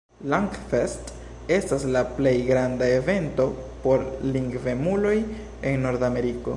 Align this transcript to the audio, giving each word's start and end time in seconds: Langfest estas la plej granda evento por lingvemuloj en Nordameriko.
Langfest 0.33 1.11
estas 1.57 1.83
la 1.97 2.01
plej 2.21 2.33
granda 2.49 2.89
evento 2.97 3.47
por 3.85 4.09
lingvemuloj 4.35 5.17
en 5.25 5.89
Nordameriko. 5.89 6.49